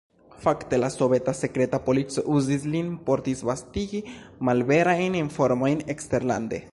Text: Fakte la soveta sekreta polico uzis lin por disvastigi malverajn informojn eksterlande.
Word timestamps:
Fakte 0.43 0.77
la 0.79 0.87
soveta 0.93 1.33
sekreta 1.39 1.79
polico 1.89 2.23
uzis 2.37 2.65
lin 2.75 2.89
por 3.09 3.23
disvastigi 3.29 4.03
malverajn 4.49 5.23
informojn 5.25 5.89
eksterlande. 5.97 6.65